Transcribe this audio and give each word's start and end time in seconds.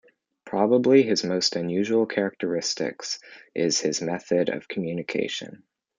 Probably 0.45 1.03
his 1.03 1.23
most 1.23 1.55
unusual 1.55 2.07
characteristic 2.07 3.01
is 3.53 3.81
his 3.81 4.01
method 4.01 4.49
of 4.49 4.67
communication. 4.67 5.61